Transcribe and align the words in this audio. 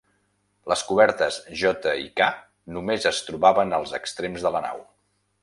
Les 0.71 0.81
cobertes 0.91 1.37
J 1.63 1.91
i 2.05 2.09
K 2.21 2.31
només 2.79 3.07
es 3.11 3.21
trobaven 3.29 3.77
als 3.81 3.95
extrems 4.01 4.49
de 4.49 4.55
la 4.59 4.65
nau. 4.69 4.83